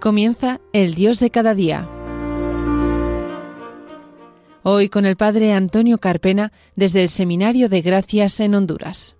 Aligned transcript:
Comienza 0.00 0.62
el 0.72 0.94
Dios 0.94 1.20
de 1.20 1.30
cada 1.30 1.54
día. 1.54 1.86
Hoy 4.62 4.88
con 4.88 5.04
el 5.04 5.16
Padre 5.16 5.52
Antonio 5.52 5.98
Carpena 5.98 6.52
desde 6.74 7.02
el 7.02 7.10
Seminario 7.10 7.68
de 7.68 7.82
Gracias 7.82 8.40
en 8.40 8.54
Honduras. 8.54 9.14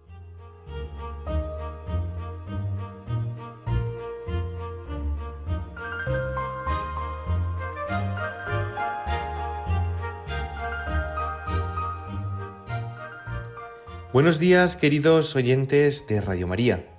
Buenos 14.14 14.38
días 14.38 14.76
queridos 14.76 15.36
oyentes 15.36 16.06
de 16.06 16.22
Radio 16.22 16.48
María. 16.48 16.89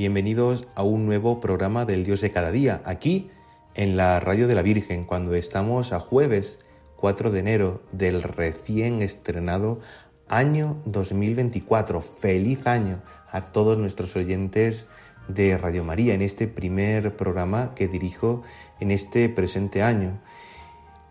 Bienvenidos 0.00 0.66
a 0.76 0.82
un 0.82 1.04
nuevo 1.04 1.40
programa 1.40 1.84
del 1.84 2.04
Dios 2.04 2.22
de 2.22 2.30
cada 2.30 2.50
día, 2.50 2.80
aquí 2.86 3.28
en 3.74 3.98
la 3.98 4.18
Radio 4.18 4.48
de 4.48 4.54
la 4.54 4.62
Virgen, 4.62 5.04
cuando 5.04 5.34
estamos 5.34 5.92
a 5.92 6.00
jueves 6.00 6.58
4 6.96 7.30
de 7.30 7.38
enero 7.38 7.82
del 7.92 8.22
recién 8.22 9.02
estrenado 9.02 9.78
año 10.26 10.78
2024. 10.86 12.00
Feliz 12.00 12.66
año 12.66 13.02
a 13.30 13.52
todos 13.52 13.76
nuestros 13.76 14.16
oyentes 14.16 14.86
de 15.28 15.58
Radio 15.58 15.84
María 15.84 16.14
en 16.14 16.22
este 16.22 16.48
primer 16.48 17.14
programa 17.14 17.74
que 17.74 17.86
dirijo 17.86 18.42
en 18.80 18.92
este 18.92 19.28
presente 19.28 19.82
año. 19.82 20.18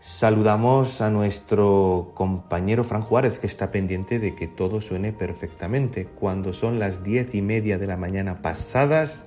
Saludamos 0.02 1.02
a 1.02 1.10
nuestro 1.10 2.14
compañero 2.16 2.86
Fran 2.86 3.02
Juárez, 3.02 3.38
que 3.38 3.48
está 3.48 3.70
pendiente 3.70 4.20
de 4.20 4.34
que 4.34 4.48
todo 4.48 4.80
suene 4.80 5.12
perfectamente. 5.12 6.06
Cuando 6.06 6.54
son 6.54 6.80
las 6.80 7.04
diez 7.04 7.36
y 7.36 7.42
media 7.42 7.78
de 7.78 7.86
la 7.86 7.98
mañana 7.98 8.42
pasadas, 8.42 9.26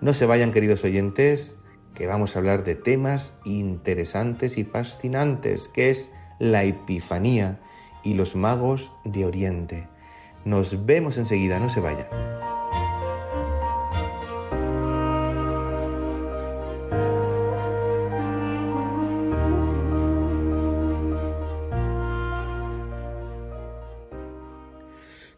no 0.00 0.12
se 0.12 0.26
vayan, 0.26 0.50
queridos 0.50 0.82
oyentes, 0.82 1.58
que 1.94 2.08
vamos 2.08 2.34
a 2.34 2.40
hablar 2.40 2.64
de 2.64 2.74
temas 2.74 3.34
interesantes 3.44 4.58
y 4.58 4.64
fascinantes, 4.64 5.68
que 5.68 5.90
es 5.90 6.10
la 6.40 6.64
Epifanía 6.64 7.60
y 8.02 8.14
los 8.14 8.34
magos 8.34 8.92
de 9.04 9.24
Oriente. 9.24 9.86
Nos 10.44 10.86
vemos 10.86 11.18
enseguida, 11.18 11.60
no 11.60 11.70
se 11.70 11.78
vayan. 11.78 12.08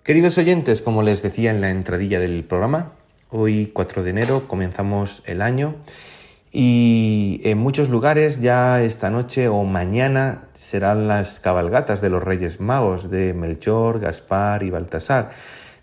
Queridos 0.03 0.37
oyentes, 0.37 0.83
como 0.83 1.05
les 1.05 1.23
decía 1.23 1.53
en 1.53 1.61
la 1.61 1.71
entradilla 1.71 2.19
del 2.19 2.43
programa, 2.43 2.91
hoy 3.31 3.71
4 3.73 4.03
de 4.03 4.11
enero 4.11 4.49
comenzamos 4.49 5.23
el 5.27 5.41
año 5.41 5.77
y 6.51 7.41
en 7.45 7.59
muchos 7.59 7.89
lugares 7.89 8.41
ya 8.41 8.83
esta 8.83 9.11
noche 9.11 9.47
o 9.47 9.63
mañana 9.63 10.49
serán 10.55 11.07
las 11.07 11.39
cabalgatas 11.39 12.01
de 12.01 12.11
los 12.11 12.21
Reyes 12.21 12.59
Magos 12.59 13.11
de 13.13 13.33
Melchor, 13.33 14.01
Gaspar 14.01 14.65
y 14.65 14.71
Baltasar. 14.71 15.31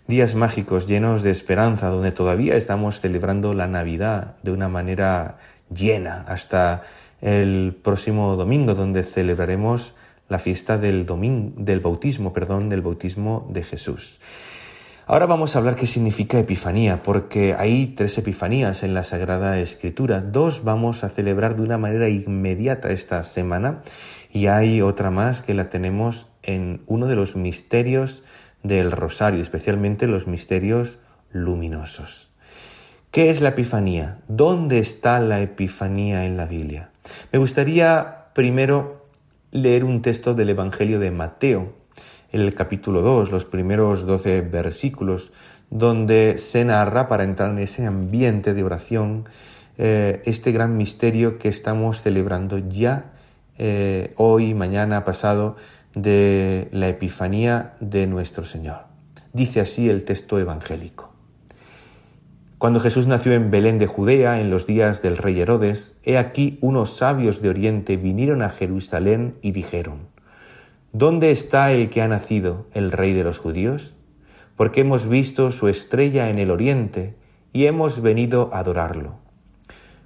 Días 0.06 0.34
mágicos 0.34 0.86
llenos 0.86 1.22
de 1.22 1.30
esperanza 1.30 1.88
donde 1.88 2.12
todavía 2.12 2.56
estamos 2.56 3.00
celebrando 3.00 3.54
la 3.54 3.68
Navidad 3.68 4.36
de 4.42 4.52
una 4.52 4.68
manera 4.68 5.38
llena 5.74 6.26
hasta 6.28 6.82
el 7.22 7.74
próximo 7.82 8.36
domingo 8.36 8.74
donde 8.74 9.02
celebraremos 9.02 9.94
la 10.30 10.38
fiesta 10.38 10.78
del, 10.78 11.06
del 11.56 11.80
bautismo, 11.80 12.32
perdón, 12.32 12.70
del 12.70 12.80
bautismo 12.80 13.46
de 13.50 13.62
Jesús. 13.62 14.18
Ahora 15.06 15.26
vamos 15.26 15.54
a 15.54 15.58
hablar 15.58 15.74
qué 15.74 15.88
significa 15.88 16.38
Epifanía, 16.38 17.02
porque 17.02 17.56
hay 17.58 17.88
tres 17.88 18.16
Epifanías 18.16 18.84
en 18.84 18.94
la 18.94 19.02
Sagrada 19.02 19.58
Escritura. 19.58 20.20
Dos 20.20 20.62
vamos 20.62 21.02
a 21.02 21.08
celebrar 21.08 21.56
de 21.56 21.62
una 21.62 21.78
manera 21.78 22.08
inmediata 22.08 22.92
esta 22.92 23.24
semana 23.24 23.82
y 24.30 24.46
hay 24.46 24.82
otra 24.82 25.10
más 25.10 25.42
que 25.42 25.52
la 25.52 25.68
tenemos 25.68 26.28
en 26.44 26.82
uno 26.86 27.08
de 27.08 27.16
los 27.16 27.34
misterios 27.34 28.22
del 28.62 28.92
Rosario, 28.92 29.42
especialmente 29.42 30.06
los 30.06 30.28
misterios 30.28 30.98
luminosos. 31.32 32.30
¿Qué 33.10 33.30
es 33.30 33.40
la 33.40 33.48
Epifanía? 33.48 34.20
¿Dónde 34.28 34.78
está 34.78 35.18
la 35.18 35.40
Epifanía 35.40 36.24
en 36.24 36.36
la 36.36 36.46
Biblia? 36.46 36.90
Me 37.32 37.40
gustaría 37.40 38.26
primero 38.32 38.99
leer 39.52 39.84
un 39.84 40.02
texto 40.02 40.34
del 40.34 40.50
Evangelio 40.50 41.00
de 41.00 41.10
Mateo, 41.10 41.74
en 42.32 42.40
el 42.42 42.54
capítulo 42.54 43.02
2, 43.02 43.30
los 43.30 43.44
primeros 43.44 44.06
12 44.06 44.42
versículos, 44.42 45.32
donde 45.70 46.36
se 46.38 46.64
narra, 46.64 47.08
para 47.08 47.24
entrar 47.24 47.50
en 47.50 47.58
ese 47.58 47.86
ambiente 47.86 48.54
de 48.54 48.62
oración, 48.62 49.28
eh, 49.78 50.22
este 50.24 50.52
gran 50.52 50.76
misterio 50.76 51.38
que 51.38 51.48
estamos 51.48 52.02
celebrando 52.02 52.58
ya 52.58 53.12
eh, 53.58 54.14
hoy, 54.16 54.54
mañana, 54.54 55.04
pasado, 55.04 55.56
de 55.94 56.68
la 56.72 56.88
Epifanía 56.88 57.74
de 57.80 58.06
nuestro 58.06 58.44
Señor. 58.44 58.84
Dice 59.32 59.60
así 59.60 59.88
el 59.88 60.04
texto 60.04 60.38
evangélico. 60.38 61.09
Cuando 62.60 62.78
Jesús 62.78 63.06
nació 63.06 63.32
en 63.32 63.50
Belén 63.50 63.78
de 63.78 63.86
Judea 63.86 64.38
en 64.38 64.50
los 64.50 64.66
días 64.66 65.00
del 65.00 65.16
rey 65.16 65.40
Herodes, 65.40 65.96
he 66.02 66.18
aquí 66.18 66.58
unos 66.60 66.94
sabios 66.94 67.40
de 67.40 67.48
Oriente 67.48 67.96
vinieron 67.96 68.42
a 68.42 68.50
Jerusalén 68.50 69.36
y 69.40 69.52
dijeron, 69.52 70.08
¿Dónde 70.92 71.30
está 71.30 71.72
el 71.72 71.88
que 71.88 72.02
ha 72.02 72.08
nacido, 72.08 72.66
el 72.74 72.92
rey 72.92 73.14
de 73.14 73.24
los 73.24 73.38
judíos? 73.38 73.96
Porque 74.56 74.82
hemos 74.82 75.08
visto 75.08 75.52
su 75.52 75.68
estrella 75.68 76.28
en 76.28 76.38
el 76.38 76.50
Oriente 76.50 77.14
y 77.54 77.64
hemos 77.64 78.02
venido 78.02 78.50
a 78.52 78.58
adorarlo. 78.58 79.14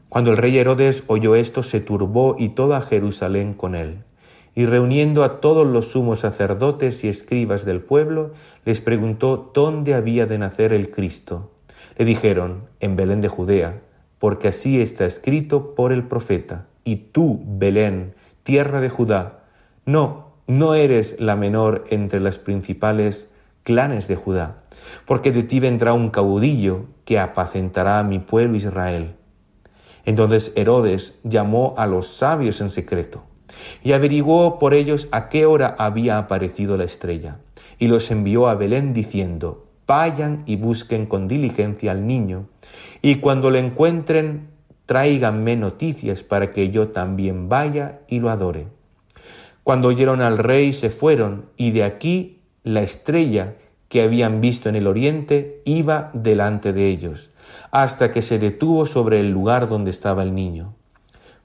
Cuando 0.08 0.30
el 0.30 0.36
rey 0.36 0.56
Herodes 0.56 1.02
oyó 1.08 1.34
esto, 1.34 1.64
se 1.64 1.80
turbó 1.80 2.36
y 2.38 2.50
toda 2.50 2.80
Jerusalén 2.82 3.54
con 3.54 3.74
él. 3.74 4.04
Y 4.54 4.66
reuniendo 4.66 5.24
a 5.24 5.40
todos 5.40 5.66
los 5.66 5.88
sumos 5.90 6.20
sacerdotes 6.20 7.02
y 7.02 7.08
escribas 7.08 7.64
del 7.64 7.80
pueblo, 7.80 8.30
les 8.64 8.80
preguntó 8.80 9.50
dónde 9.52 9.94
había 9.94 10.26
de 10.26 10.38
nacer 10.38 10.72
el 10.72 10.92
Cristo. 10.92 11.50
Le 11.96 12.04
dijeron, 12.04 12.68
en 12.80 12.96
Belén 12.96 13.20
de 13.20 13.28
Judea, 13.28 13.80
porque 14.18 14.48
así 14.48 14.80
está 14.80 15.06
escrito 15.06 15.74
por 15.74 15.92
el 15.92 16.04
profeta, 16.04 16.66
y 16.84 16.96
tú, 16.96 17.42
Belén, 17.46 18.14
tierra 18.42 18.80
de 18.80 18.88
Judá, 18.88 19.44
no, 19.86 20.32
no 20.46 20.74
eres 20.74 21.16
la 21.18 21.36
menor 21.36 21.84
entre 21.90 22.20
las 22.20 22.38
principales 22.38 23.30
clanes 23.62 24.08
de 24.08 24.16
Judá, 24.16 24.62
porque 25.06 25.32
de 25.32 25.42
ti 25.42 25.60
vendrá 25.60 25.92
un 25.92 26.10
caudillo 26.10 26.86
que 27.04 27.18
apacentará 27.18 27.98
a 27.98 28.04
mi 28.04 28.18
pueblo 28.18 28.56
Israel. 28.56 29.14
Entonces 30.04 30.52
Herodes 30.54 31.18
llamó 31.24 31.74
a 31.78 31.86
los 31.86 32.08
sabios 32.08 32.60
en 32.60 32.70
secreto 32.70 33.24
y 33.82 33.92
averiguó 33.92 34.58
por 34.58 34.74
ellos 34.74 35.08
a 35.12 35.28
qué 35.28 35.46
hora 35.46 35.74
había 35.78 36.18
aparecido 36.18 36.76
la 36.76 36.84
estrella, 36.84 37.38
y 37.78 37.88
los 37.88 38.10
envió 38.10 38.48
a 38.48 38.54
Belén 38.54 38.92
diciendo, 38.92 39.63
vayan 39.86 40.42
y 40.46 40.56
busquen 40.56 41.06
con 41.06 41.28
diligencia 41.28 41.92
al 41.92 42.06
niño, 42.06 42.46
y 43.02 43.16
cuando 43.16 43.50
lo 43.50 43.58
encuentren, 43.58 44.48
tráiganme 44.86 45.56
noticias 45.56 46.22
para 46.22 46.52
que 46.52 46.70
yo 46.70 46.88
también 46.88 47.48
vaya 47.48 48.00
y 48.08 48.20
lo 48.20 48.30
adore. 48.30 48.68
Cuando 49.62 49.88
oyeron 49.88 50.20
al 50.20 50.38
rey 50.38 50.72
se 50.72 50.90
fueron, 50.90 51.46
y 51.56 51.70
de 51.70 51.84
aquí 51.84 52.40
la 52.62 52.82
estrella 52.82 53.54
que 53.88 54.02
habían 54.02 54.40
visto 54.40 54.68
en 54.68 54.76
el 54.76 54.86
oriente 54.86 55.60
iba 55.64 56.10
delante 56.14 56.72
de 56.72 56.88
ellos, 56.88 57.30
hasta 57.70 58.10
que 58.10 58.22
se 58.22 58.38
detuvo 58.38 58.86
sobre 58.86 59.20
el 59.20 59.30
lugar 59.30 59.68
donde 59.68 59.90
estaba 59.90 60.22
el 60.22 60.34
niño. 60.34 60.74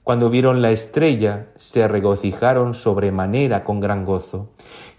Cuando 0.02 0.30
vieron 0.30 0.60
la 0.60 0.70
estrella, 0.70 1.48
se 1.56 1.86
regocijaron 1.86 2.74
sobremanera 2.74 3.64
con 3.64 3.80
gran 3.80 4.04
gozo, 4.04 4.50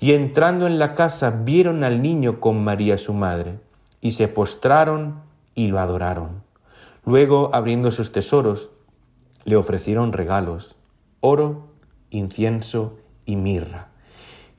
y 0.02 0.16
entrando 0.16 0.66
en 0.66 0.80
la 0.80 0.96
casa 0.96 1.30
vieron 1.30 1.84
al 1.84 2.02
niño 2.02 2.40
con 2.40 2.64
María 2.64 2.98
su 2.98 3.14
madre, 3.14 3.60
y 4.02 4.12
se 4.12 4.28
postraron 4.28 5.22
y 5.54 5.68
lo 5.68 5.80
adoraron. 5.80 6.42
Luego, 7.06 7.54
abriendo 7.54 7.92
sus 7.92 8.12
tesoros, 8.12 8.72
le 9.46 9.56
ofrecieron 9.56 10.12
regalos, 10.12 10.76
oro, 11.20 11.68
incienso 12.10 12.98
y 13.26 13.36
mirra. 13.36 13.90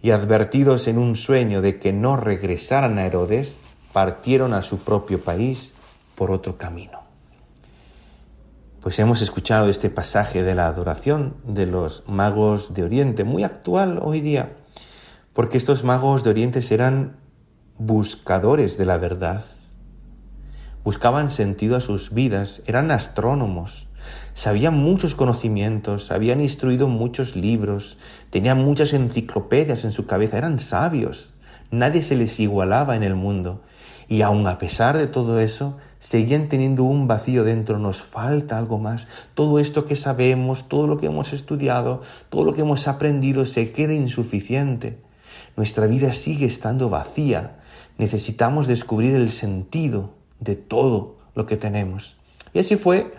Y 0.00 0.12
advertidos 0.12 0.86
en 0.86 0.96
un 0.96 1.16
sueño 1.16 1.60
de 1.60 1.80
que 1.80 1.92
no 1.92 2.16
regresaran 2.16 2.98
a 2.98 3.06
Herodes, 3.06 3.58
partieron 3.92 4.54
a 4.54 4.62
su 4.62 4.78
propio 4.78 5.22
país 5.24 5.74
por 6.14 6.30
otro 6.30 6.56
camino. 6.56 7.00
Pues 8.80 8.96
hemos 9.00 9.22
escuchado 9.22 9.68
este 9.68 9.90
pasaje 9.90 10.44
de 10.44 10.54
la 10.54 10.68
adoración 10.68 11.34
de 11.42 11.66
los 11.66 12.08
magos 12.08 12.74
de 12.74 12.84
Oriente, 12.84 13.24
muy 13.24 13.42
actual 13.42 13.98
hoy 14.02 14.20
día, 14.20 14.56
porque 15.32 15.56
estos 15.56 15.82
magos 15.82 16.24
de 16.24 16.30
Oriente 16.30 16.60
eran 16.70 17.16
buscadores 17.78 18.76
de 18.76 18.84
la 18.84 18.98
verdad, 18.98 19.44
buscaban 20.84 21.30
sentido 21.30 21.76
a 21.76 21.80
sus 21.80 22.12
vidas, 22.12 22.62
eran 22.66 22.90
astrónomos, 22.90 23.88
sabían 24.34 24.74
muchos 24.74 25.14
conocimientos, 25.14 26.10
habían 26.10 26.40
instruido 26.40 26.86
muchos 26.86 27.34
libros, 27.34 27.96
tenían 28.30 28.62
muchas 28.62 28.92
enciclopedias 28.92 29.84
en 29.84 29.92
su 29.92 30.06
cabeza, 30.06 30.36
eran 30.36 30.58
sabios, 30.58 31.34
nadie 31.70 32.02
se 32.02 32.16
les 32.16 32.38
igualaba 32.38 32.94
en 32.94 33.02
el 33.02 33.14
mundo 33.14 33.62
Y 34.08 34.20
aun 34.20 34.46
a 34.46 34.58
pesar 34.58 34.98
de 34.98 35.06
todo 35.06 35.40
eso, 35.40 35.78
seguían 35.98 36.50
teniendo 36.50 36.84
un 36.84 37.08
vacío 37.08 37.44
dentro, 37.44 37.78
nos 37.78 38.02
falta 38.02 38.58
algo 38.58 38.78
más. 38.78 39.06
Todo 39.34 39.58
esto 39.58 39.86
que 39.86 39.96
sabemos, 39.96 40.68
todo 40.68 40.86
lo 40.86 40.98
que 40.98 41.06
hemos 41.06 41.32
estudiado, 41.32 42.02
todo 42.28 42.44
lo 42.44 42.52
que 42.52 42.60
hemos 42.60 42.88
aprendido 42.88 43.46
se 43.46 43.72
queda 43.72 43.94
insuficiente. 43.94 44.98
Nuestra 45.56 45.86
vida 45.86 46.12
sigue 46.12 46.46
estando 46.46 46.90
vacía. 46.90 47.58
Necesitamos 47.98 48.66
descubrir 48.66 49.14
el 49.14 49.30
sentido 49.30 50.14
de 50.40 50.56
todo 50.56 51.16
lo 51.34 51.46
que 51.46 51.56
tenemos. 51.56 52.16
Y 52.52 52.58
así 52.58 52.76
fue 52.76 53.12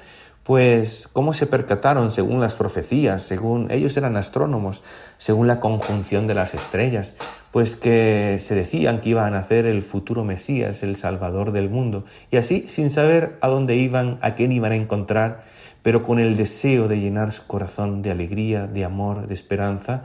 pues, 0.44 1.08
¿cómo 1.14 1.34
se 1.34 1.48
percataron 1.48 2.12
según 2.12 2.42
las 2.42 2.56
profecías, 2.56 3.22
según 3.22 3.72
ellos 3.72 3.96
eran 3.96 4.18
astrónomos, 4.18 4.84
según 5.18 5.48
la 5.48 5.62
conjunción 5.62 6.28
de 6.28 6.34
las 6.34 6.54
estrellas? 6.54 7.16
Pues 7.52 7.78
que 7.78 8.40
se 8.42 8.54
decían 8.54 9.00
que 9.00 9.12
iban 9.12 9.28
a 9.28 9.40
nacer 9.40 9.66
el 9.66 9.84
futuro 9.84 10.26
Mesías, 10.26 10.84
el 10.84 10.98
Salvador 10.98 11.54
del 11.54 11.70
mundo. 11.70 12.04
Y 12.30 12.36
así, 12.36 12.66
sin 12.68 12.90
saber 12.90 13.38
a 13.40 13.48
dónde 13.48 13.78
iban, 13.78 14.20
a 14.22 14.36
quién 14.36 14.52
iban 14.52 14.74
a 14.74 14.76
encontrar, 14.76 15.46
pero 15.82 16.04
con 16.04 16.20
el 16.20 16.36
deseo 16.36 16.90
de 16.90 17.00
llenar 17.00 17.32
su 17.32 17.48
corazón 17.48 18.02
de 18.02 18.12
alegría, 18.12 18.68
de 18.68 18.84
amor, 18.84 19.28
de 19.28 19.34
esperanza, 19.34 20.04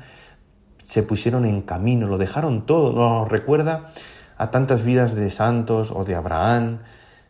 se 0.88 1.02
pusieron 1.02 1.44
en 1.44 1.60
camino, 1.60 2.06
lo 2.06 2.16
dejaron 2.16 2.64
todo. 2.64 2.94
Nos 2.94 3.28
recuerda 3.28 3.92
a 4.38 4.50
tantas 4.50 4.84
vidas 4.84 5.14
de 5.14 5.30
santos 5.30 5.90
o 5.90 6.04
de 6.04 6.14
Abraham, 6.14 6.78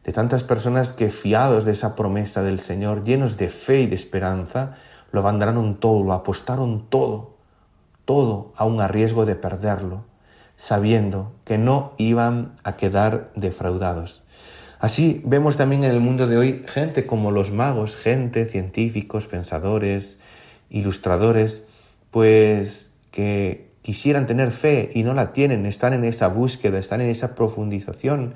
de 0.05 0.13
tantas 0.13 0.45
personas 0.45 0.93
que 0.93 1.11
fiados 1.11 1.65
de 1.65 1.73
esa 1.73 1.97
promesa 1.97 2.45
del 2.45 2.61
Señor, 2.61 3.03
llenos 3.03 3.37
de 3.37 3.49
fe 3.49 3.81
y 3.81 3.87
de 3.89 3.97
esperanza, 3.97 4.77
lo 5.11 5.19
abandonaron 5.19 5.81
todo, 5.81 6.05
lo 6.05 6.13
apostaron 6.13 6.89
todo, 6.89 7.35
todo 8.05 8.53
aún 8.55 8.81
a 8.81 8.87
riesgo 8.87 9.27
de 9.27 9.35
perderlo, 9.35 10.05
sabiendo 10.55 11.33
que 11.45 11.59
no 11.59 11.95
iban 11.99 12.61
a 12.63 12.77
quedar 12.77 13.33
defraudados. 13.35 14.23
Así 14.79 15.21
vemos 15.25 15.57
también 15.57 15.83
en 15.83 15.91
el 15.91 16.01
mundo 16.01 16.29
de 16.29 16.37
hoy 16.37 16.65
gente 16.69 17.07
como 17.07 17.33
los 17.33 17.51
magos, 17.51 17.97
gente, 17.97 18.45
científicos, 18.45 19.27
pensadores, 19.27 20.17
ilustradores, 20.71 21.63
pues 22.13 22.88
que 23.19 23.73
quisieran 23.83 24.29
tener 24.29 24.53
fe 24.53 24.91
y 24.95 25.03
no 25.03 25.13
la 25.13 25.33
tienen, 25.33 25.67
están 25.67 25.93
en 25.93 26.05
esa 26.05 26.29
búsqueda, 26.29 26.79
están 26.79 27.01
en 27.01 27.09
esa 27.09 27.35
profundización 27.35 28.35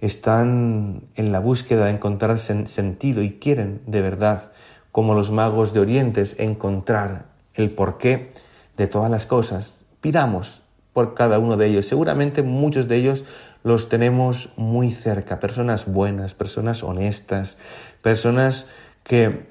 están 0.00 1.02
en 1.14 1.32
la 1.32 1.40
búsqueda 1.40 1.86
de 1.86 1.92
encontrar 1.92 2.38
sentido 2.38 3.22
y 3.22 3.38
quieren 3.38 3.80
de 3.86 4.00
verdad, 4.00 4.52
como 4.92 5.14
los 5.14 5.30
magos 5.30 5.72
de 5.72 5.80
Oriente, 5.80 6.24
encontrar 6.38 7.26
el 7.54 7.70
porqué 7.70 8.30
de 8.76 8.86
todas 8.88 9.10
las 9.10 9.24
cosas. 9.26 9.84
Pidamos 10.02 10.62
por 10.92 11.14
cada 11.14 11.38
uno 11.38 11.56
de 11.56 11.66
ellos. 11.66 11.86
Seguramente 11.86 12.42
muchos 12.42 12.88
de 12.88 12.96
ellos 12.96 13.24
los 13.62 13.88
tenemos 13.88 14.50
muy 14.56 14.90
cerca, 14.90 15.38
personas 15.38 15.86
buenas, 15.86 16.34
personas 16.34 16.82
honestas, 16.82 17.58
personas 18.02 18.66
que 19.02 19.49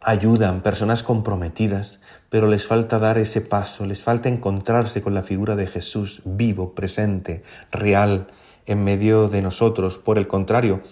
ayudan, 0.00 0.62
personas 0.62 1.02
comprometidas, 1.02 2.00
pero 2.30 2.46
les 2.46 2.66
falta 2.66 2.98
dar 2.98 3.18
ese 3.18 3.40
paso, 3.40 3.86
les 3.86 4.02
falta 4.02 4.28
encontrarse 4.28 5.02
con 5.02 5.14
la 5.14 5.22
figura 5.22 5.56
de 5.56 5.66
Jesús 5.66 6.22
vivo, 6.24 6.74
presente, 6.74 7.42
real, 7.70 8.28
en 8.66 8.84
medio 8.84 9.28
de 9.28 9.42
nosotros. 9.42 9.98
Por 9.98 10.18
el 10.18 10.26
contrario, 10.26 10.82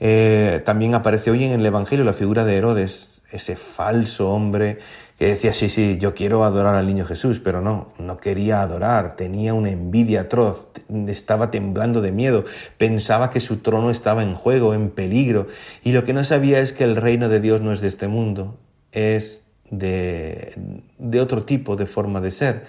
eh, 0.00 0.60
también 0.64 0.94
aparece 0.94 1.30
hoy 1.30 1.44
en 1.44 1.52
el 1.52 1.66
Evangelio 1.66 2.04
la 2.04 2.12
figura 2.12 2.44
de 2.44 2.56
Herodes, 2.56 3.22
ese 3.30 3.56
falso 3.56 4.30
hombre 4.30 4.78
que 5.22 5.28
decía, 5.28 5.54
sí, 5.54 5.70
sí, 5.70 5.98
yo 6.00 6.16
quiero 6.16 6.42
adorar 6.42 6.74
al 6.74 6.88
niño 6.88 7.04
Jesús, 7.04 7.38
pero 7.38 7.60
no, 7.60 7.86
no 7.96 8.16
quería 8.16 8.60
adorar, 8.60 9.14
tenía 9.14 9.54
una 9.54 9.70
envidia 9.70 10.22
atroz, 10.22 10.66
estaba 11.06 11.52
temblando 11.52 12.00
de 12.00 12.10
miedo, 12.10 12.44
pensaba 12.76 13.30
que 13.30 13.38
su 13.38 13.58
trono 13.58 13.90
estaba 13.90 14.24
en 14.24 14.34
juego, 14.34 14.74
en 14.74 14.90
peligro, 14.90 15.46
y 15.84 15.92
lo 15.92 16.04
que 16.04 16.12
no 16.12 16.24
sabía 16.24 16.58
es 16.58 16.72
que 16.72 16.82
el 16.82 16.96
reino 16.96 17.28
de 17.28 17.38
Dios 17.38 17.60
no 17.60 17.72
es 17.72 17.80
de 17.80 17.86
este 17.86 18.08
mundo, 18.08 18.58
es 18.90 19.42
de, 19.70 20.54
de 20.98 21.20
otro 21.20 21.44
tipo 21.44 21.76
de 21.76 21.86
forma 21.86 22.20
de 22.20 22.32
ser. 22.32 22.64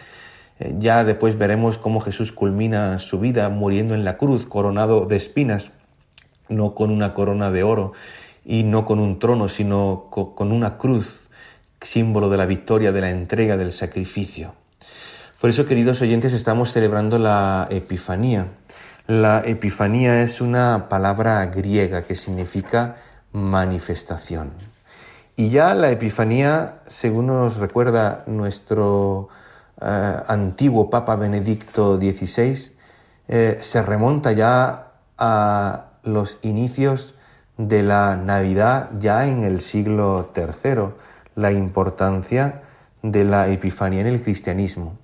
Eh, 0.59 0.75
ya 0.77 1.03
después 1.03 1.35
veremos 1.39 1.79
cómo 1.79 2.01
Jesús 2.01 2.31
culmina 2.31 2.99
su 2.99 3.19
vida 3.19 3.49
muriendo 3.49 3.95
en 3.95 4.05
la 4.05 4.17
cruz, 4.17 4.45
coronado 4.45 5.07
de 5.07 5.15
espinas, 5.15 5.71
no 6.49 6.75
con 6.75 6.91
una 6.91 7.15
corona 7.15 7.49
de 7.49 7.63
oro 7.63 7.93
y 8.45 8.61
no 8.61 8.85
con 8.85 8.99
un 8.99 9.17
trono, 9.17 9.49
sino 9.49 10.05
con 10.11 10.51
una 10.51 10.77
cruz, 10.77 11.22
símbolo 11.83 12.29
de 12.29 12.37
la 12.37 12.45
victoria, 12.45 12.91
de 12.91 13.01
la 13.01 13.09
entrega, 13.09 13.57
del 13.57 13.71
sacrificio. 13.71 14.55
Por 15.39 15.49
eso, 15.49 15.65
queridos 15.65 16.01
oyentes, 16.01 16.33
estamos 16.33 16.73
celebrando 16.73 17.19
la 17.19 17.67
Epifanía. 17.69 18.47
La 19.07 19.43
Epifanía 19.45 20.21
es 20.21 20.41
una 20.41 20.87
palabra 20.89 21.45
griega 21.47 22.03
que 22.03 22.15
significa 22.15 22.95
manifestación. 23.31 24.51
Y 25.35 25.49
ya 25.49 25.73
la 25.75 25.91
Epifanía, 25.91 26.75
según 26.87 27.27
nos 27.27 27.57
recuerda 27.57 28.23
nuestro 28.27 29.29
eh, 29.81 30.15
antiguo 30.27 30.89
Papa 30.89 31.15
Benedicto 31.15 31.97
XVI 31.97 32.73
eh, 33.27 33.57
se 33.59 33.81
remonta 33.81 34.31
ya 34.31 34.91
a 35.17 35.85
los 36.03 36.37
inicios 36.41 37.15
de 37.57 37.83
la 37.83 38.15
Navidad 38.15 38.91
ya 38.99 39.25
en 39.27 39.43
el 39.43 39.61
siglo 39.61 40.31
III, 40.35 40.93
la 41.35 41.51
importancia 41.51 42.61
de 43.01 43.23
la 43.25 43.49
Epifanía 43.49 44.01
en 44.01 44.07
el 44.07 44.21
cristianismo. 44.21 44.97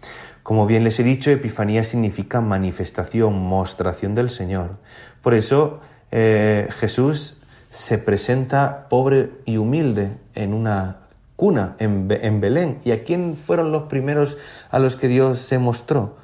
Como 0.43 0.65
bien 0.65 0.83
les 0.83 0.99
he 0.99 1.03
dicho, 1.03 1.29
Epifanía 1.29 1.83
significa 1.83 2.41
manifestación, 2.41 3.39
mostración 3.39 4.15
del 4.15 4.29
Señor. 4.29 4.77
Por 5.21 5.33
eso 5.33 5.81
eh, 6.11 6.67
Jesús 6.71 7.37
se 7.69 7.97
presenta 7.97 8.87
pobre 8.89 9.31
y 9.45 9.57
humilde 9.57 10.17
en 10.33 10.53
una 10.53 11.01
cuna 11.35 11.75
en, 11.79 12.07
Belén. 12.41 12.79
¿Y 12.83 12.91
a 12.91 13.03
quién 13.03 13.37
fueron 13.37 13.71
los 13.71 13.83
primeros 13.83 14.37
a 14.71 14.79
los 14.79 14.95
que 14.95 15.07
Dios 15.07 15.39
se 15.39 15.59
mostró? 15.59 16.17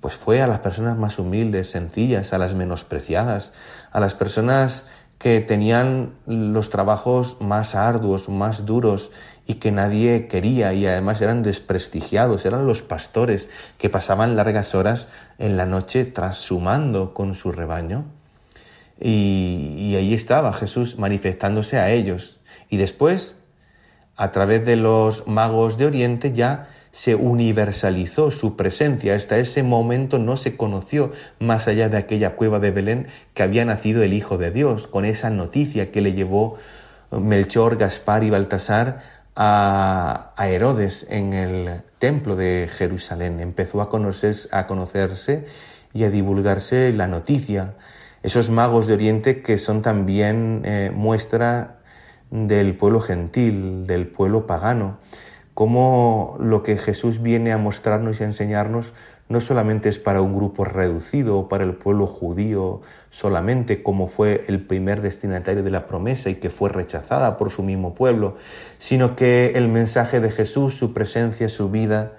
Pues 0.00 0.14
fue 0.14 0.42
a 0.42 0.46
las 0.46 0.60
personas 0.60 0.96
más 0.96 1.18
humildes, 1.18 1.70
sencillas, 1.70 2.32
a 2.32 2.38
las 2.38 2.54
menospreciadas, 2.54 3.52
a 3.92 4.00
las 4.00 4.14
personas 4.14 4.84
que 5.18 5.40
tenían 5.40 6.12
los 6.26 6.70
trabajos 6.70 7.40
más 7.40 7.74
arduos, 7.74 8.28
más 8.28 8.64
duros 8.64 9.10
y 9.50 9.54
que 9.54 9.72
nadie 9.72 10.28
quería 10.28 10.72
y 10.74 10.86
además 10.86 11.20
eran 11.20 11.42
desprestigiados, 11.42 12.46
eran 12.46 12.68
los 12.68 12.82
pastores 12.82 13.50
que 13.78 13.90
pasaban 13.90 14.36
largas 14.36 14.76
horas 14.76 15.08
en 15.38 15.56
la 15.56 15.66
noche 15.66 16.04
trashumando 16.04 17.14
con 17.14 17.34
su 17.34 17.50
rebaño. 17.50 18.04
Y, 19.00 19.74
y 19.76 19.96
ahí 19.96 20.14
estaba 20.14 20.52
Jesús 20.52 21.00
manifestándose 21.00 21.78
a 21.78 21.90
ellos. 21.90 22.38
Y 22.68 22.76
después 22.76 23.34
a 24.14 24.30
través 24.30 24.64
de 24.64 24.76
los 24.76 25.26
magos 25.26 25.78
de 25.78 25.86
Oriente 25.86 26.32
ya 26.32 26.68
se 26.92 27.16
universalizó 27.16 28.30
su 28.30 28.54
presencia. 28.54 29.16
Hasta 29.16 29.38
ese 29.38 29.64
momento 29.64 30.20
no 30.20 30.36
se 30.36 30.56
conoció 30.56 31.10
más 31.40 31.66
allá 31.66 31.88
de 31.88 31.96
aquella 31.96 32.36
cueva 32.36 32.60
de 32.60 32.70
Belén 32.70 33.08
que 33.34 33.42
había 33.42 33.64
nacido 33.64 34.04
el 34.04 34.12
Hijo 34.12 34.38
de 34.38 34.52
Dios, 34.52 34.86
con 34.86 35.04
esa 35.04 35.28
noticia 35.28 35.90
que 35.90 36.02
le 36.02 36.12
llevó 36.12 36.56
Melchor, 37.10 37.76
Gaspar 37.76 38.22
y 38.22 38.30
Baltasar 38.30 39.19
a, 39.36 40.34
Herodes 40.38 41.06
en 41.08 41.32
el 41.32 41.82
templo 41.98 42.36
de 42.36 42.68
Jerusalén. 42.72 43.40
Empezó 43.40 43.80
a, 43.80 43.84
a 43.84 44.66
conocerse 44.66 45.46
y 45.92 46.04
a 46.04 46.10
divulgarse 46.10 46.92
la 46.92 47.06
noticia. 47.06 47.74
Esos 48.22 48.50
magos 48.50 48.86
de 48.86 48.94
Oriente 48.94 49.42
que 49.42 49.58
son 49.58 49.82
también 49.82 50.62
eh, 50.64 50.90
muestra 50.94 51.78
del 52.30 52.76
pueblo 52.76 53.00
gentil, 53.00 53.86
del 53.86 54.06
pueblo 54.06 54.46
pagano, 54.46 54.98
cómo 55.54 56.36
lo 56.38 56.62
que 56.62 56.76
Jesús 56.76 57.22
viene 57.22 57.52
a 57.52 57.58
mostrarnos 57.58 58.20
y 58.20 58.22
a 58.22 58.26
enseñarnos 58.26 58.94
no 59.30 59.40
solamente 59.40 59.88
es 59.88 60.00
para 60.00 60.20
un 60.20 60.34
grupo 60.34 60.64
reducido 60.64 61.48
para 61.48 61.62
el 61.62 61.74
pueblo 61.74 62.08
judío 62.08 62.82
solamente, 63.10 63.82
como 63.82 64.08
fue 64.08 64.44
el 64.48 64.66
primer 64.66 65.02
destinatario 65.02 65.62
de 65.62 65.70
la 65.70 65.86
promesa 65.86 66.30
y 66.30 66.34
que 66.34 66.50
fue 66.50 66.68
rechazada 66.68 67.36
por 67.36 67.50
su 67.50 67.62
mismo 67.62 67.94
pueblo, 67.94 68.34
sino 68.78 69.14
que 69.14 69.52
el 69.54 69.68
mensaje 69.68 70.18
de 70.20 70.32
Jesús, 70.32 70.76
su 70.76 70.92
presencia, 70.92 71.48
su 71.48 71.70
vida, 71.70 72.18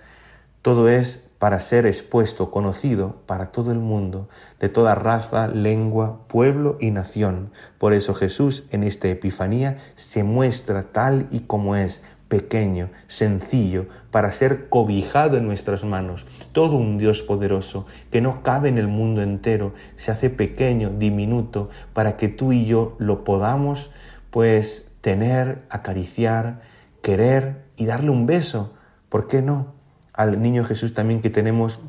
todo 0.62 0.88
es 0.88 1.22
para 1.38 1.60
ser 1.60 1.86
expuesto, 1.86 2.50
conocido 2.50 3.18
para 3.25 3.51
todo 3.51 3.74
el 3.74 3.80
mundo, 3.80 4.30
de 4.62 4.70
toda 4.70 4.96
raza, 4.96 5.48
lengua, 5.48 6.27
pueblo 6.30 6.77
y 6.80 6.91
nación. 6.91 7.51
Por 7.77 7.91
eso 7.91 8.13
Jesús 8.13 8.63
en 8.72 8.84
esta 8.84 9.10
Epifanía 9.10 9.80
se 9.96 10.24
muestra 10.24 10.84
tal 10.94 11.27
y 11.30 11.41
como 11.41 11.75
es, 11.75 12.03
pequeño, 12.31 12.89
sencillo, 13.09 13.88
para 14.09 14.31
ser 14.31 14.69
cobijado 14.69 15.35
en 15.35 15.45
nuestras 15.45 15.83
manos. 15.83 16.25
Todo 16.53 16.77
un 16.77 16.97
Dios 16.97 17.23
poderoso 17.23 17.85
que 18.09 18.21
no 18.21 18.41
cabe 18.41 18.69
en 18.69 18.77
el 18.77 18.88
mundo 18.88 19.21
entero, 19.21 19.73
se 19.97 20.11
hace 20.11 20.29
pequeño, 20.29 20.91
diminuto, 20.91 21.69
para 21.91 22.15
que 22.15 22.29
tú 22.29 22.53
y 22.53 22.65
yo 22.65 22.95
lo 23.00 23.25
podamos 23.25 23.91
pues 24.29 24.91
tener, 25.01 25.63
acariciar, 25.69 26.61
querer 27.01 27.65
y 27.75 27.85
darle 27.85 28.11
un 28.11 28.25
beso. 28.25 28.73
¿Por 29.09 29.27
qué 29.27 29.41
no? 29.41 29.81
al 30.13 30.41
niño 30.41 30.63
Jesús 30.63 30.93
también 30.93 31.21
que 31.21 31.29
tenemos 31.29 31.81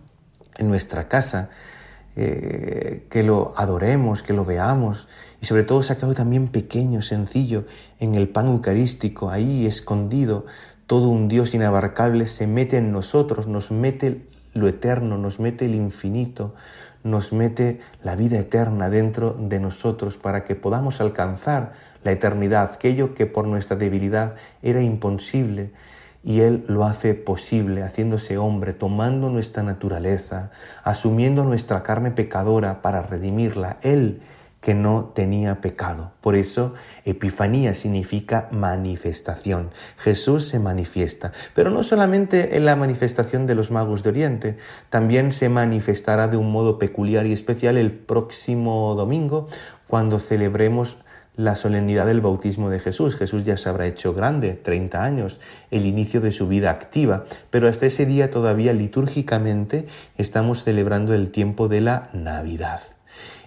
en 0.56 0.68
nuestra 0.68 1.08
casa. 1.08 1.50
Eh, 2.14 3.06
que 3.08 3.22
lo 3.22 3.54
adoremos, 3.56 4.22
que 4.22 4.32
lo 4.32 4.44
veamos. 4.44 5.08
Y 5.40 5.46
sobre 5.46 5.64
todo 5.64 5.82
sacado 5.82 6.14
también 6.14 6.48
pequeño, 6.48 7.02
sencillo, 7.02 7.64
en 7.98 8.14
el 8.14 8.28
pan 8.28 8.48
eucarístico, 8.48 9.30
ahí 9.30 9.66
escondido, 9.66 10.46
todo 10.86 11.08
un 11.08 11.28
Dios 11.28 11.54
inabarcable 11.54 12.26
se 12.26 12.46
mete 12.46 12.76
en 12.76 12.92
nosotros, 12.92 13.46
nos 13.46 13.70
mete 13.70 14.26
lo 14.52 14.68
eterno, 14.68 15.16
nos 15.16 15.40
mete 15.40 15.64
el 15.64 15.74
infinito, 15.74 16.54
nos 17.02 17.32
mete 17.32 17.80
la 18.02 18.14
vida 18.14 18.38
eterna 18.38 18.90
dentro 18.90 19.32
de 19.32 19.58
nosotros 19.58 20.18
para 20.18 20.44
que 20.44 20.54
podamos 20.54 21.00
alcanzar 21.00 21.72
la 22.04 22.12
eternidad, 22.12 22.72
aquello 22.74 23.14
que 23.14 23.26
por 23.26 23.46
nuestra 23.46 23.76
debilidad 23.76 24.34
era 24.62 24.82
imposible 24.82 25.72
y 26.22 26.40
Él 26.40 26.64
lo 26.68 26.84
hace 26.84 27.14
posible, 27.14 27.82
haciéndose 27.82 28.38
hombre, 28.38 28.74
tomando 28.74 29.30
nuestra 29.30 29.62
naturaleza, 29.62 30.50
asumiendo 30.84 31.44
nuestra 31.44 31.82
carne 31.82 32.10
pecadora 32.10 32.82
para 32.82 33.02
redimirla. 33.02 33.78
Él 33.82 34.22
que 34.62 34.74
no 34.74 35.10
tenía 35.12 35.60
pecado. 35.60 36.12
Por 36.20 36.36
eso, 36.36 36.72
Epifanía 37.04 37.74
significa 37.74 38.48
manifestación. 38.52 39.70
Jesús 39.98 40.48
se 40.48 40.60
manifiesta, 40.60 41.32
pero 41.52 41.70
no 41.70 41.82
solamente 41.82 42.56
en 42.56 42.64
la 42.64 42.76
manifestación 42.76 43.46
de 43.46 43.56
los 43.56 43.72
magos 43.72 44.04
de 44.04 44.10
Oriente, 44.10 44.56
también 44.88 45.32
se 45.32 45.48
manifestará 45.48 46.28
de 46.28 46.36
un 46.36 46.52
modo 46.52 46.78
peculiar 46.78 47.26
y 47.26 47.32
especial 47.32 47.76
el 47.76 47.90
próximo 47.90 48.94
domingo, 48.94 49.48
cuando 49.88 50.20
celebremos 50.20 50.96
la 51.36 51.56
solemnidad 51.56 52.06
del 52.06 52.20
bautismo 52.20 52.70
de 52.70 52.80
Jesús. 52.80 53.16
Jesús 53.16 53.44
ya 53.44 53.56
se 53.56 53.68
habrá 53.68 53.86
hecho 53.86 54.14
grande, 54.14 54.54
30 54.54 55.02
años, 55.02 55.40
el 55.70 55.86
inicio 55.86 56.20
de 56.20 56.32
su 56.32 56.48
vida 56.48 56.70
activa, 56.70 57.24
pero 57.50 57.68
hasta 57.68 57.86
ese 57.86 58.06
día 58.06 58.30
todavía 58.30 58.72
litúrgicamente 58.72 59.86
estamos 60.16 60.64
celebrando 60.64 61.14
el 61.14 61.30
tiempo 61.30 61.68
de 61.68 61.80
la 61.80 62.10
Navidad. 62.12 62.80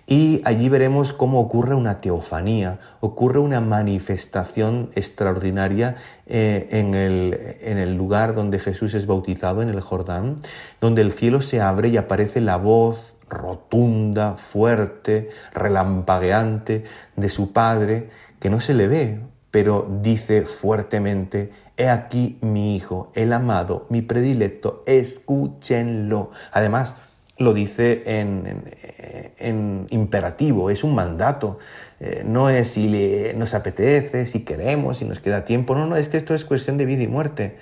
Y 0.08 0.42
allí 0.46 0.70
veremos 0.70 1.14
cómo 1.14 1.40
ocurre 1.40 1.74
una 1.74 2.00
teofanía, 2.00 2.78
ocurre 3.00 3.40
una 3.40 3.60
manifestación 3.60 4.92
extraordinaria 4.94 5.96
eh, 6.28 6.68
en, 6.70 6.94
el, 6.94 7.36
en 7.62 7.80
el 7.80 7.96
lugar 7.96 8.36
donde 8.36 8.60
Jesús 8.60 8.94
es 8.94 9.08
bautizado, 9.08 9.64
en 9.64 9.70
el 9.70 9.82
Jordán, 9.82 10.42
donde 10.80 11.02
el 11.02 11.12
cielo 11.12 11.42
se 11.42 11.60
abre 11.60 11.90
y 11.90 11.98
aparece 11.98 12.40
la 12.40 12.58
voz 12.58 13.15
rotunda, 13.30 14.36
fuerte, 14.38 15.30
relampagueante 15.54 16.84
de 17.16 17.30
su 17.30 17.54
Padre, 17.54 18.10
que 18.40 18.50
no 18.50 18.60
se 18.60 18.74
le 18.74 18.88
ve, 18.88 19.20
pero 19.52 19.88
dice 20.02 20.44
fuertemente, 20.46 21.52
He 21.78 21.90
aquí 21.90 22.38
mi 22.42 22.76
Hijo, 22.76 23.12
el 23.16 23.34
amado, 23.34 23.86
mi 23.90 24.02
predilecto, 24.02 24.84
escúchenlo. 24.86 26.32
Además, 26.54 26.96
lo 27.38 27.54
dice 27.54 28.04
en, 28.06 29.88
imperativo, 29.90 30.70
es 30.70 30.84
un 30.86 30.96
mandato. 30.96 31.60
Eh, 32.00 32.24
no 32.26 32.50
es 32.50 32.70
si 32.72 32.88
nos 33.36 33.54
apetece, 33.54 34.26
si 34.26 34.46
queremos, 34.46 35.00
si 35.00 35.06
nos 35.06 35.20
queda 35.20 35.44
tiempo. 35.44 35.76
No, 35.76 35.86
no, 35.86 35.98
es 35.98 36.08
que 36.08 36.18
esto 36.18 36.34
es 36.34 36.46
cuestión 36.46 36.78
de 36.78 36.86
vida 36.86 37.04
y 37.04 37.08
muerte. 37.08 37.58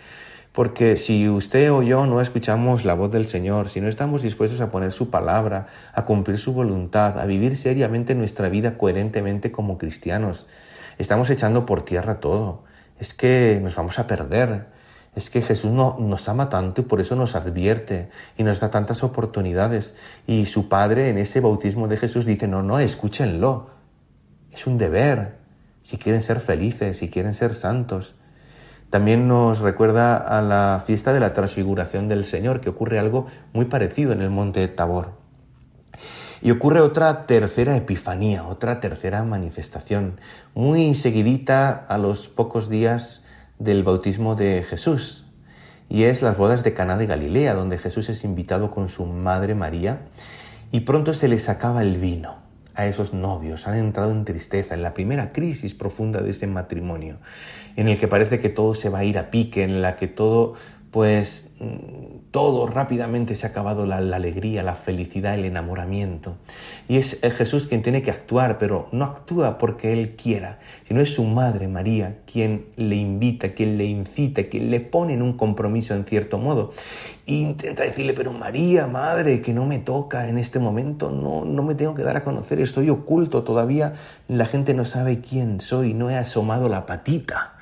Porque 0.53 0.98
si 0.98 1.27
usted 1.27 1.72
o 1.72 1.81
yo 1.81 2.05
no 2.05 2.22
escuchamos 2.22 2.86
la 2.86 2.93
voz 2.93 3.12
del 3.12 3.27
Señor, 3.27 3.69
si 3.69 3.81
no 3.81 3.88
estamos 3.88 4.22
dispuestos 4.22 4.62
a 4.62 4.69
poner 4.69 4.91
su 4.91 5.10
palabra, 5.10 5.65
a 5.93 6.05
cumplir 6.05 6.38
su 6.38 6.53
voluntad, 6.53 7.19
a 7.19 7.25
vivir 7.25 7.57
seriamente 7.57 8.13
nuestra 8.13 8.50
vida 8.50 8.77
coherentemente 8.77 9.51
como 9.51 9.79
cristianos, 9.79 10.45
estamos 11.00 11.31
echando 11.31 11.65
por 11.65 11.83
tierra 11.83 12.19
todo. 12.19 12.65
Es 13.00 13.15
que 13.15 13.60
nos 13.63 13.75
vamos 13.75 13.98
a 13.98 14.05
perder. 14.05 14.67
Es 15.15 15.31
que 15.31 15.41
Jesús 15.41 15.72
no, 15.72 15.98
nos 16.00 16.29
ama 16.29 16.50
tanto 16.50 16.81
y 16.81 16.83
por 16.83 17.01
eso 17.01 17.15
nos 17.15 17.36
advierte 17.36 18.10
y 18.38 18.43
nos 18.43 18.60
da 18.60 18.69
tantas 18.69 19.01
oportunidades. 19.01 19.95
Y 20.27 20.45
su 20.45 20.69
Padre 20.69 21.10
en 21.10 21.17
ese 21.17 21.39
bautismo 21.39 21.88
de 21.88 21.98
Jesús 21.98 22.27
dice, 22.27 22.48
no, 22.48 22.62
no, 22.62 22.77
escúchenlo. 22.77 23.72
Es 24.51 24.67
un 24.67 24.77
deber. 24.77 25.38
Si 25.81 25.98
quieren 25.98 26.22
ser 26.22 26.39
felices, 26.39 27.00
si 27.00 27.10
quieren 27.10 27.33
ser 27.33 27.55
santos. 27.55 28.15
También 28.93 29.27
nos 29.27 29.62
recuerda 29.62 30.17
a 30.17 30.39
la 30.43 30.79
fiesta 30.85 31.13
de 31.13 31.19
la 31.19 31.33
transfiguración 31.33 32.07
del 32.07 32.25
Señor, 32.25 32.62
que 32.62 32.69
ocurre 32.69 33.00
algo 33.00 33.25
muy 33.51 33.65
parecido 33.65 34.13
en 34.13 34.21
el 34.21 34.29
monte 34.29 34.67
Tabor. 34.67 35.13
Y 36.43 36.51
ocurre 36.51 36.79
otra 36.79 37.25
tercera 37.25 37.75
epifanía, 37.75 38.45
otra 38.45 38.79
tercera 38.79 39.23
manifestación, 39.23 40.19
muy 40.53 40.93
seguidita 40.93 41.71
a 41.71 41.97
los 41.97 42.27
pocos 42.27 42.69
días 42.69 43.23
del 43.57 43.81
bautismo 43.81 44.35
de 44.35 44.62
Jesús. 44.62 45.25
Y 45.89 46.03
es 46.03 46.21
las 46.21 46.38
bodas 46.38 46.63
de 46.63 46.75
Caná 46.75 46.95
de 46.95 47.07
Galilea, 47.07 47.55
donde 47.55 47.79
Jesús 47.79 48.09
es 48.09 48.23
invitado 48.23 48.69
con 48.69 48.89
su 48.89 49.07
madre 49.07 49.55
María 49.55 50.01
y 50.71 50.81
pronto 50.81 51.15
se 51.15 51.27
les 51.27 51.50
acaba 51.50 51.81
el 51.81 51.97
vino 51.97 52.42
a 52.75 52.88
esos 52.88 53.13
novios, 53.13 53.68
han 53.68 53.75
entrado 53.75 54.12
en 54.12 54.25
tristeza, 54.25 54.74
en 54.74 54.82
la 54.82 54.94
primera 54.94 55.32
crisis 55.32 55.74
profunda 55.74 56.22
de 56.22 56.32
ese 56.32 56.48
matrimonio, 56.48 57.20
en 57.75 57.88
el 57.88 58.00
que 58.00 58.08
parece 58.08 58.39
que 58.39 58.50
todo 58.50 58.75
se 58.75 58.89
va 58.89 59.00
a 59.00 59.06
ir 59.06 59.18
a 59.18 59.30
pique, 59.30 59.63
en 59.63 59.82
la 59.82 59.96
que 59.96 60.08
todo 60.08 60.56
pues 60.92 61.50
todo 62.32 62.65
rápidamente 62.65 63.36
se 63.36 63.46
ha 63.46 63.50
acabado 63.50 63.86
la, 63.86 63.98
alegría, 63.98 64.63
la 64.63 64.75
felicidad, 64.75 65.36
el 65.36 65.46
enamoramiento. 65.46 66.38
Y 66.88 66.98
es 66.98 67.20
Jesús 67.22 67.67
quien 67.67 67.82
tiene 67.82 68.01
que 68.01 68.12
actuar, 68.12 68.58
pero 68.58 68.88
no 68.91 69.05
actúa 69.05 69.58
porque 69.58 69.93
Él 69.93 70.15
quiera, 70.15 70.60
sino 70.88 71.00
es 71.00 71.13
su 71.13 71.24
madre 71.24 71.67
María 71.67 72.17
quien 72.25 72.65
le 72.75 72.96
invita, 72.96 73.53
quien 73.53 73.77
le 73.77 73.86
incita, 73.86 74.50
quien 74.50 74.72
le 74.72 74.79
pone 74.79 75.13
en 75.13 75.22
un 75.22 75.34
compromiso 75.34 75.93
en 75.93 76.05
cierto 76.05 76.38
modo. 76.39 76.72
E 77.25 77.36
intenta 77.36 77.84
decirle, 77.84 78.13
pero 78.13 78.34
María, 78.34 78.88
madre, 78.88 79.41
que 79.41 79.53
no 79.53 79.65
me 79.65 79.79
toca 79.79 80.27
en 80.27 80.38
este 80.38 80.60
momento, 80.60 81.12
no, 81.12 81.46
no 81.46 81.63
me 81.63 81.75
tengo 81.75 81.93
que 81.93 82.03
dar 82.03 82.17
a 82.17 82.24
conocer, 82.24 82.60
estoy 82.60 82.89
oculto 82.89 83.43
todavía, 83.43 83.93
la 84.27 84.46
gente 84.46 84.74
no 84.74 84.86
sabe 84.86 85.22
quién 85.22 85.62
soy, 85.62 85.93
no 85.93 86.10
he 86.10 86.17
asomado 86.17 86.70
la 86.70 86.86
patita. 86.86 87.52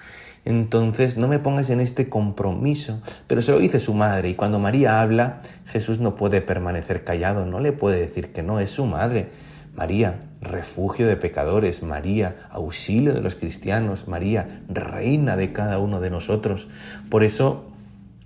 Entonces 0.43 1.17
no 1.17 1.27
me 1.27 1.39
pongas 1.39 1.69
en 1.69 1.79
este 1.79 2.09
compromiso. 2.09 3.01
Pero 3.27 3.41
se 3.41 3.51
lo 3.51 3.59
dice 3.59 3.79
su 3.79 3.93
madre 3.93 4.29
y 4.29 4.35
cuando 4.35 4.59
María 4.59 5.01
habla, 5.01 5.41
Jesús 5.65 5.99
no 5.99 6.15
puede 6.15 6.41
permanecer 6.41 7.03
callado, 7.03 7.45
no 7.45 7.59
le 7.59 7.71
puede 7.71 7.99
decir 7.99 8.31
que 8.31 8.43
no, 8.43 8.59
es 8.59 8.71
su 8.71 8.85
madre. 8.85 9.29
María, 9.75 10.19
refugio 10.41 11.07
de 11.07 11.15
pecadores, 11.15 11.81
María, 11.81 12.47
auxilio 12.49 13.13
de 13.13 13.21
los 13.21 13.35
cristianos, 13.35 14.07
María, 14.07 14.63
reina 14.67 15.37
de 15.37 15.53
cada 15.53 15.77
uno 15.77 16.01
de 16.01 16.09
nosotros. 16.09 16.67
Por 17.09 17.23
eso, 17.23 17.71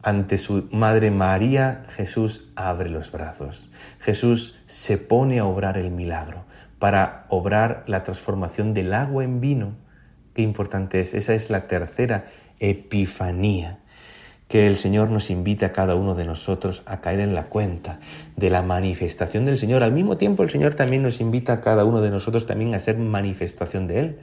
ante 0.02 0.38
su 0.38 0.68
madre 0.72 1.12
María, 1.12 1.84
Jesús 1.90 2.48
abre 2.56 2.90
los 2.90 3.12
brazos. 3.12 3.70
Jesús 4.00 4.56
se 4.66 4.98
pone 4.98 5.40
a 5.40 5.46
obrar 5.46 5.78
el 5.78 5.92
milagro, 5.92 6.46
para 6.80 7.26
obrar 7.30 7.84
la 7.88 8.04
transformación 8.04 8.74
del 8.74 8.94
agua 8.94 9.24
en 9.24 9.40
vino 9.40 9.85
Qué 10.36 10.42
importante 10.42 11.00
es. 11.00 11.14
Esa 11.14 11.34
es 11.34 11.50
la 11.50 11.68
tercera 11.68 12.26
epifanía 12.60 13.80
que 14.50 14.68
el 14.68 14.78
Señor 14.78 15.10
nos 15.10 15.30
invita 15.30 15.68
a 15.68 15.72
cada 15.72 15.96
uno 15.96 16.14
de 16.14 16.26
nosotros 16.26 16.84
a 16.86 17.02
caer 17.02 17.22
en 17.22 17.34
la 17.34 17.46
cuenta 17.46 18.00
de 18.36 18.50
la 18.50 18.62
manifestación 18.62 19.46
del 19.46 19.58
Señor. 19.58 19.82
Al 19.82 19.94
mismo 19.94 20.18
tiempo 20.18 20.44
el 20.44 20.50
Señor 20.50 20.76
también 20.76 21.04
nos 21.04 21.20
invita 21.20 21.54
a 21.54 21.62
cada 21.62 21.84
uno 21.86 22.02
de 22.02 22.12
nosotros 22.12 22.46
también 22.46 22.76
a 22.76 22.80
ser 22.80 22.98
manifestación 22.98 23.88
de 23.88 24.00
Él, 24.00 24.20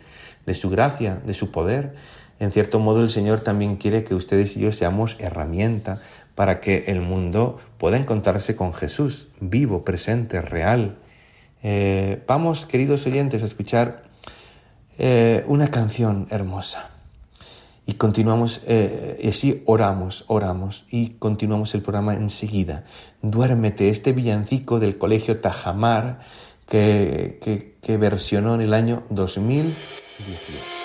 de 0.46 0.54
su 0.54 0.70
gracia, 0.70 1.20
de 1.26 1.34
su 1.34 1.50
poder. 1.50 1.94
En 2.38 2.52
cierto 2.52 2.78
modo 2.78 3.02
el 3.02 3.10
Señor 3.10 3.40
también 3.40 3.76
quiere 3.76 4.04
que 4.04 4.14
ustedes 4.14 4.56
y 4.56 4.60
yo 4.60 4.70
seamos 4.70 5.16
herramienta 5.18 6.00
para 6.34 6.60
que 6.60 6.84
el 6.88 7.00
mundo 7.00 7.58
pueda 7.78 7.96
encontrarse 7.96 8.54
con 8.54 8.74
Jesús, 8.74 9.28
vivo, 9.40 9.82
presente, 9.82 10.40
real. 10.42 10.98
Eh, 11.62 12.22
vamos, 12.26 12.66
queridos 12.66 13.06
oyentes, 13.06 13.42
a 13.42 13.46
escuchar 13.46 14.11
eh, 15.04 15.44
una 15.48 15.66
canción 15.66 16.28
hermosa. 16.30 16.90
Y 17.86 17.94
continuamos, 17.94 18.60
eh, 18.68 19.18
y 19.20 19.30
así 19.30 19.64
oramos, 19.66 20.24
oramos, 20.28 20.84
y 20.92 21.14
continuamos 21.18 21.74
el 21.74 21.82
programa 21.82 22.14
enseguida. 22.14 22.84
Duérmete, 23.20 23.88
este 23.88 24.12
villancico 24.12 24.78
del 24.78 24.98
colegio 24.98 25.40
Tajamar 25.40 26.20
que, 26.68 27.40
que, 27.42 27.74
que 27.82 27.96
versionó 27.96 28.54
en 28.54 28.60
el 28.60 28.74
año 28.74 29.02
2018. 29.10 30.81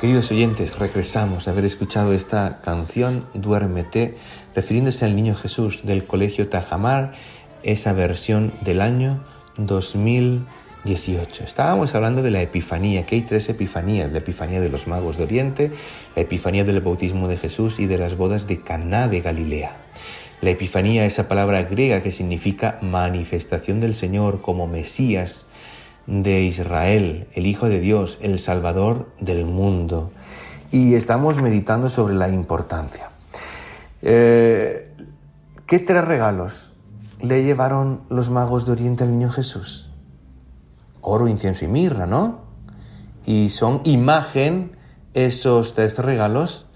Queridos 0.00 0.30
oyentes, 0.30 0.78
regresamos 0.78 1.46
a 1.46 1.50
haber 1.50 1.66
escuchado 1.66 2.14
esta 2.14 2.62
canción 2.62 3.26
Duérmete, 3.34 4.16
refiriéndose 4.54 5.04
al 5.04 5.14
niño 5.14 5.34
Jesús 5.34 5.80
del 5.82 6.06
Colegio 6.06 6.48
Tajamar, 6.48 7.12
esa 7.64 7.92
versión 7.92 8.50
del 8.62 8.80
año 8.80 9.22
2018. 9.58 11.44
Estábamos 11.44 11.94
hablando 11.94 12.22
de 12.22 12.30
la 12.30 12.40
Epifanía, 12.40 13.04
que 13.04 13.16
hay 13.16 13.20
tres 13.20 13.50
Epifanías, 13.50 14.10
la 14.10 14.20
Epifanía 14.20 14.58
de 14.62 14.70
los 14.70 14.86
magos 14.86 15.18
de 15.18 15.24
Oriente, 15.24 15.70
la 16.16 16.22
Epifanía 16.22 16.64
del 16.64 16.80
bautismo 16.80 17.28
de 17.28 17.36
Jesús 17.36 17.78
y 17.78 17.84
de 17.84 17.98
las 17.98 18.16
bodas 18.16 18.46
de 18.46 18.62
Caná 18.62 19.06
de 19.06 19.20
Galilea. 19.20 19.76
La 20.40 20.48
Epifanía, 20.48 21.04
esa 21.04 21.28
palabra 21.28 21.64
griega 21.64 22.02
que 22.02 22.10
significa 22.10 22.78
manifestación 22.80 23.82
del 23.82 23.94
Señor 23.94 24.40
como 24.40 24.66
Mesías, 24.66 25.44
de 26.06 26.42
Israel, 26.42 27.28
el 27.34 27.46
Hijo 27.46 27.68
de 27.68 27.80
Dios, 27.80 28.18
el 28.20 28.38
Salvador 28.38 29.10
del 29.20 29.44
mundo. 29.44 30.12
Y 30.70 30.94
estamos 30.94 31.40
meditando 31.40 31.88
sobre 31.88 32.14
la 32.14 32.28
importancia. 32.28 33.10
Eh, 34.02 34.92
¿Qué 35.66 35.78
tres 35.78 36.04
regalos 36.04 36.72
le 37.20 37.44
llevaron 37.44 38.02
los 38.08 38.30
magos 38.30 38.66
de 38.66 38.72
Oriente 38.72 39.04
al 39.04 39.12
niño 39.12 39.30
Jesús? 39.30 39.90
Oro, 41.00 41.28
incienso 41.28 41.64
y 41.64 41.68
mirra, 41.68 42.06
¿no? 42.06 42.40
Y 43.26 43.50
son 43.50 43.80
imagen 43.84 44.72
esos 45.14 45.74
tres 45.74 45.98
regalos 45.98 46.69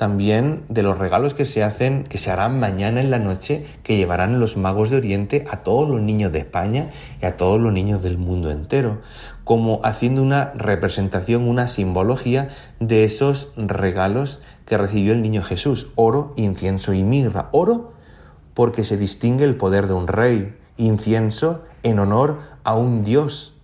también 0.00 0.62
de 0.70 0.82
los 0.82 0.96
regalos 0.96 1.34
que 1.34 1.44
se 1.44 1.62
hacen, 1.62 2.04
que 2.04 2.16
se 2.16 2.30
harán 2.30 2.58
mañana 2.58 3.02
en 3.02 3.10
la 3.10 3.18
noche, 3.18 3.66
que 3.82 3.98
llevarán 3.98 4.40
los 4.40 4.56
magos 4.56 4.88
de 4.88 4.96
Oriente 4.96 5.44
a 5.50 5.58
todos 5.58 5.86
los 5.86 6.00
niños 6.00 6.32
de 6.32 6.38
España 6.38 6.88
y 7.20 7.26
a 7.26 7.36
todos 7.36 7.60
los 7.60 7.70
niños 7.70 8.02
del 8.02 8.16
mundo 8.16 8.50
entero, 8.50 9.02
como 9.44 9.82
haciendo 9.84 10.22
una 10.22 10.54
representación, 10.54 11.46
una 11.46 11.68
simbología 11.68 12.48
de 12.78 13.04
esos 13.04 13.52
regalos 13.58 14.40
que 14.64 14.78
recibió 14.78 15.12
el 15.12 15.20
niño 15.20 15.42
Jesús, 15.42 15.88
oro, 15.96 16.32
incienso 16.36 16.94
y 16.94 17.02
mirra. 17.02 17.50
Oro 17.52 17.92
porque 18.54 18.84
se 18.84 18.96
distingue 18.96 19.44
el 19.44 19.56
poder 19.56 19.86
de 19.86 19.92
un 19.92 20.06
rey, 20.06 20.56
incienso 20.78 21.60
en 21.82 21.98
honor 21.98 22.38
a 22.64 22.74
un 22.74 23.04
dios 23.04 23.54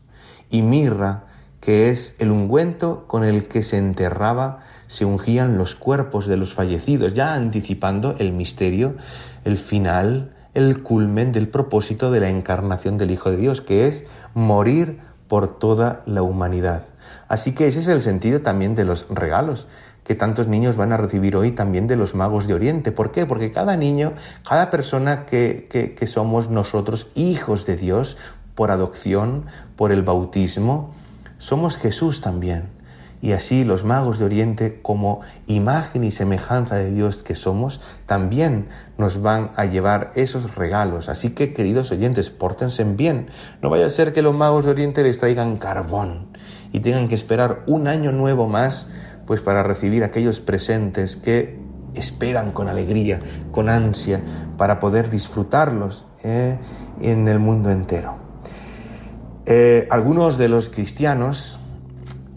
y 0.51 0.61
mirra 0.61 1.25
que 1.63 1.89
es 1.89 2.15
el 2.19 2.31
ungüento 2.31 3.07
con 3.07 3.25
el 3.25 3.49
que 3.49 3.63
se 3.63 3.79
enterraba 3.79 4.61
se 4.87 5.05
ungían 5.05 5.59
los 5.59 5.75
cuerpos 5.75 6.27
de 6.27 6.37
los 6.37 6.55
fallecidos, 6.55 7.15
ya 7.15 7.35
anticipando 7.35 8.15
el 8.19 8.33
misterio, 8.33 8.97
el 9.45 9.59
final, 9.59 10.33
el 10.55 10.83
culmen 10.83 11.33
del 11.33 11.49
propósito 11.49 12.11
de 12.11 12.21
la 12.21 12.31
encarnación 12.31 12.99
del 12.99 13.11
Hijo 13.11 13.31
de 13.31 13.37
Dios, 13.37 13.61
que 13.61 13.89
es 13.89 14.07
morir 14.35 15.01
por 15.29 15.59
toda 15.59 16.03
la 16.07 16.23
humanidad. 16.23 16.83
Así 17.29 17.53
que 17.53 17.67
ese 17.67 17.81
es 17.81 17.89
el 17.89 18.03
sentido 18.03 18.41
también 18.41 18.75
de 18.75 18.85
los 18.85 19.07
regalos 19.11 19.67
que 20.07 20.15
tantos 20.15 20.47
niños 20.47 20.77
van 20.77 20.93
a 20.93 20.97
recibir 20.97 21.35
hoy 21.35 21.51
también 21.51 21.89
de 21.89 21.97
los 21.97 22.15
magos 22.15 22.47
de 22.47 22.55
Oriente. 22.55 22.93
¿Por 22.93 23.11
qué? 23.11 23.27
Porque 23.27 23.51
cada 23.51 23.77
niño, 23.77 24.13
cada 24.49 24.71
persona 24.71 25.27
que, 25.27 25.67
que, 25.69 25.97
que 25.97 26.07
somos 26.07 26.49
nosotros 26.49 27.09
hijos 27.17 27.67
de 27.67 27.77
Dios 27.77 28.17
por 28.55 28.71
adopción, 28.71 29.47
por 29.75 29.91
el 29.91 30.05
bautismo, 30.05 30.95
somos 31.39 31.77
Jesús 31.77 32.21
también. 32.21 32.76
Y 33.27 33.33
así 33.33 33.65
los 33.65 33.83
magos 33.83 34.21
de 34.21 34.25
Oriente, 34.25 34.79
como 34.83 35.21
imagen 35.49 36.05
y 36.05 36.13
semejanza 36.13 36.77
de 36.77 36.93
Dios 36.93 37.25
que 37.25 37.35
somos, 37.35 37.81
también 38.07 38.69
nos 38.99 39.21
van 39.21 39.51
a 39.57 39.65
llevar 39.65 40.13
esos 40.15 40.55
regalos. 40.55 41.09
Así 41.09 41.31
que, 41.31 41.53
queridos 41.53 41.91
oyentes, 41.91 42.31
pórtense 42.31 42.85
bien. 42.85 43.27
No 43.63 43.69
vaya 43.69 43.87
a 43.87 43.91
ser 43.91 44.13
que 44.13 44.23
los 44.23 44.33
magos 44.33 44.65
de 44.65 44.71
Oriente 44.71 45.03
les 45.03 45.19
traigan 45.19 45.57
carbón 45.57 46.29
y 46.73 46.79
tengan 46.79 47.09
que 47.09 47.17
esperar 47.17 47.65
un 47.67 47.89
año 47.89 48.13
nuevo 48.13 48.47
más, 48.47 48.87
pues 49.27 49.41
para 49.41 49.65
recibir 49.65 50.05
aquellos 50.05 50.39
presentes 50.39 51.17
que 51.17 51.59
esperan 51.97 52.53
con 52.53 52.69
alegría, 52.69 53.19
con 53.51 53.69
ansia, 53.69 54.21
para 54.57 54.79
poder 54.79 55.11
disfrutarlos 55.11 56.05
eh, 56.23 56.59
en 57.01 57.27
el 57.27 57.41
mundo 57.41 57.73
entero. 57.73 58.19
Eh, 59.47 59.89
algunos 59.91 60.39
de 60.39 60.49
los 60.49 60.69
cristianos 60.69 61.59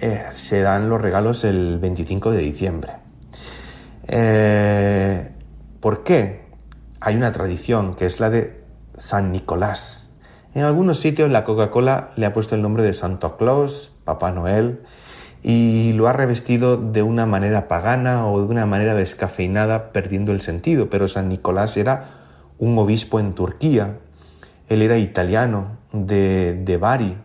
eh, 0.01 0.25
se 0.33 0.62
dan 0.62 0.89
los 0.89 1.01
regalos 1.01 1.43
el 1.43 1.79
25 1.79 2.31
de 2.31 2.38
diciembre. 2.39 2.93
Eh, 4.07 5.29
¿Por 5.79 6.03
qué? 6.03 6.45
Hay 6.99 7.15
una 7.15 7.31
tradición 7.31 7.95
que 7.95 8.05
es 8.05 8.19
la 8.19 8.29
de 8.29 8.63
San 8.97 9.31
Nicolás. 9.31 10.12
En 10.55 10.63
algunos 10.63 10.99
sitios 10.99 11.29
la 11.29 11.43
Coca-Cola 11.43 12.12
le 12.15 12.25
ha 12.25 12.33
puesto 12.33 12.55
el 12.55 12.62
nombre 12.62 12.83
de 12.83 12.93
Santo 12.93 13.38
Claus, 13.38 13.91
Papá 14.03 14.31
Noel, 14.31 14.81
y 15.43 15.93
lo 15.93 16.07
ha 16.07 16.13
revestido 16.13 16.77
de 16.77 17.03
una 17.03 17.25
manera 17.25 17.67
pagana 17.67 18.27
o 18.27 18.41
de 18.41 18.47
una 18.47 18.65
manera 18.65 18.95
descafeinada, 18.95 19.91
perdiendo 19.91 20.31
el 20.31 20.41
sentido. 20.41 20.89
Pero 20.89 21.07
San 21.07 21.29
Nicolás 21.29 21.77
era 21.77 22.09
un 22.57 22.77
obispo 22.77 23.19
en 23.19 23.33
Turquía. 23.33 23.97
Él 24.67 24.81
era 24.81 24.97
italiano, 24.97 25.77
de, 25.93 26.53
de 26.53 26.77
Bari, 26.77 27.17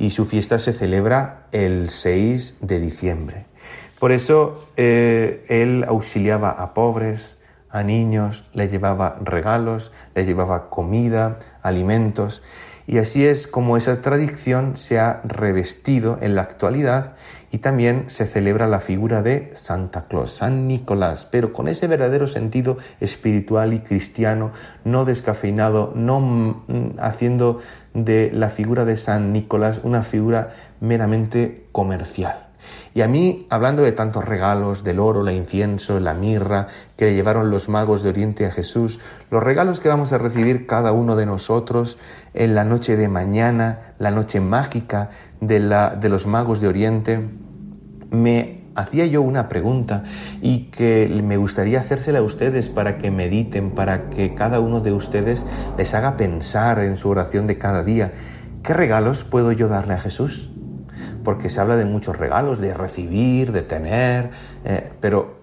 y 0.00 0.10
su 0.10 0.24
fiesta 0.24 0.58
se 0.58 0.72
celebra 0.72 1.46
el 1.52 1.90
6 1.90 2.56
de 2.62 2.80
diciembre. 2.80 3.44
Por 3.98 4.12
eso 4.12 4.66
eh, 4.78 5.42
él 5.50 5.84
auxiliaba 5.86 6.48
a 6.50 6.72
pobres, 6.72 7.36
a 7.68 7.82
niños, 7.82 8.46
les 8.54 8.72
llevaba 8.72 9.18
regalos, 9.22 9.92
les 10.14 10.26
llevaba 10.26 10.70
comida, 10.70 11.38
alimentos, 11.62 12.42
y 12.86 12.96
así 12.96 13.26
es 13.26 13.46
como 13.46 13.76
esa 13.76 14.00
tradición 14.00 14.74
se 14.74 14.98
ha 14.98 15.20
revestido 15.22 16.18
en 16.22 16.34
la 16.34 16.42
actualidad 16.42 17.14
y 17.50 17.58
también 17.58 18.04
se 18.08 18.26
celebra 18.26 18.66
la 18.66 18.80
figura 18.80 19.22
de 19.22 19.50
Santa 19.54 20.06
Claus, 20.06 20.32
San 20.32 20.68
Nicolás, 20.68 21.26
pero 21.30 21.52
con 21.52 21.68
ese 21.68 21.86
verdadero 21.86 22.26
sentido 22.26 22.78
espiritual 23.00 23.72
y 23.72 23.80
cristiano, 23.80 24.52
no 24.84 25.04
descafeinado, 25.04 25.92
no 25.96 26.20
mm, 26.20 26.96
haciendo 27.00 27.60
de 27.94 28.30
la 28.32 28.50
figura 28.50 28.84
de 28.84 28.96
San 28.96 29.32
Nicolás 29.32 29.80
una 29.82 30.02
figura 30.02 30.50
meramente 30.80 31.66
comercial. 31.72 32.49
Y 32.92 33.02
a 33.02 33.08
mí, 33.08 33.46
hablando 33.50 33.82
de 33.82 33.92
tantos 33.92 34.24
regalos, 34.24 34.82
del 34.82 34.98
oro, 34.98 35.26
el 35.26 35.36
incienso, 35.36 36.00
la 36.00 36.14
mirra 36.14 36.66
que 36.96 37.06
le 37.06 37.14
llevaron 37.14 37.50
los 37.50 37.68
magos 37.68 38.02
de 38.02 38.08
Oriente 38.08 38.46
a 38.46 38.50
Jesús, 38.50 38.98
los 39.30 39.42
regalos 39.42 39.78
que 39.78 39.88
vamos 39.88 40.12
a 40.12 40.18
recibir 40.18 40.66
cada 40.66 40.92
uno 40.92 41.14
de 41.14 41.26
nosotros 41.26 41.98
en 42.34 42.54
la 42.54 42.64
noche 42.64 42.96
de 42.96 43.08
mañana, 43.08 43.94
la 43.98 44.10
noche 44.10 44.40
mágica 44.40 45.10
de, 45.40 45.60
la, 45.60 45.90
de 45.90 46.08
los 46.08 46.26
magos 46.26 46.60
de 46.60 46.68
Oriente, 46.68 47.28
me 48.10 48.60
hacía 48.74 49.06
yo 49.06 49.22
una 49.22 49.48
pregunta 49.48 50.02
y 50.40 50.64
que 50.70 51.08
me 51.22 51.36
gustaría 51.36 51.80
hacérsela 51.80 52.18
a 52.20 52.22
ustedes 52.22 52.70
para 52.70 52.98
que 52.98 53.10
mediten, 53.10 53.70
para 53.70 54.10
que 54.10 54.34
cada 54.34 54.58
uno 54.58 54.80
de 54.80 54.92
ustedes 54.92 55.46
les 55.78 55.94
haga 55.94 56.16
pensar 56.16 56.80
en 56.80 56.96
su 56.96 57.08
oración 57.08 57.46
de 57.46 57.58
cada 57.58 57.84
día. 57.84 58.12
¿Qué 58.62 58.74
regalos 58.74 59.22
puedo 59.24 59.52
yo 59.52 59.68
darle 59.68 59.94
a 59.94 59.98
Jesús? 59.98 60.50
Porque 61.24 61.48
se 61.48 61.60
habla 61.60 61.76
de 61.76 61.84
muchos 61.84 62.18
regalos, 62.18 62.60
de 62.60 62.74
recibir, 62.74 63.52
de 63.52 63.62
tener, 63.62 64.30
eh, 64.64 64.90
pero 65.00 65.40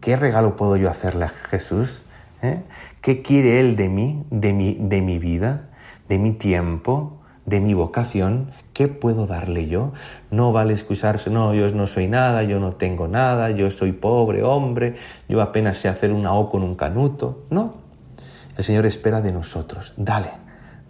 ¿qué 0.00 0.16
regalo 0.16 0.56
puedo 0.56 0.76
yo 0.76 0.90
hacerle 0.90 1.26
a 1.26 1.28
Jesús? 1.28 2.02
¿Eh? 2.42 2.62
¿Qué 3.00 3.22
quiere 3.22 3.60
Él 3.60 3.76
de 3.76 3.88
mí, 3.88 4.24
de 4.30 4.52
mi, 4.52 4.74
de 4.80 5.02
mi 5.02 5.18
vida, 5.18 5.68
de 6.08 6.18
mi 6.18 6.32
tiempo? 6.32 7.14
de 7.46 7.60
mi 7.62 7.72
vocación, 7.72 8.50
¿qué 8.74 8.88
puedo 8.88 9.26
darle 9.26 9.68
yo? 9.68 9.92
No 10.30 10.52
vale 10.52 10.74
excusarse, 10.74 11.30
no, 11.30 11.54
yo 11.54 11.70
no 11.70 11.86
soy 11.86 12.06
nada, 12.06 12.42
yo 12.42 12.60
no 12.60 12.74
tengo 12.74 13.08
nada, 13.08 13.50
yo 13.50 13.70
soy 13.70 13.92
pobre 13.92 14.42
hombre, 14.42 14.96
yo 15.30 15.40
apenas 15.40 15.78
sé 15.78 15.88
hacer 15.88 16.12
una 16.12 16.34
O 16.34 16.50
con 16.50 16.62
un 16.62 16.74
canuto. 16.74 17.46
No, 17.48 17.76
el 18.58 18.64
Señor 18.64 18.84
espera 18.84 19.22
de 19.22 19.32
nosotros. 19.32 19.94
Dale, 19.96 20.30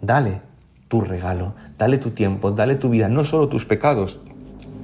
dale 0.01 0.48
tu 0.89 0.99
regalo, 0.99 1.55
dale 1.77 1.97
tu 1.97 2.11
tiempo, 2.11 2.51
dale 2.51 2.75
tu 2.75 2.89
vida, 2.89 3.07
no 3.07 3.23
solo 3.23 3.47
tus 3.47 3.63
pecados. 3.63 4.19